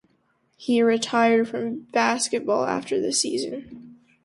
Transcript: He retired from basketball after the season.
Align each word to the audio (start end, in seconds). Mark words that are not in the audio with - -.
He 0.57 0.81
retired 0.81 1.47
from 1.47 1.81
basketball 1.91 2.65
after 2.65 2.99
the 2.99 3.13
season. 3.13 3.99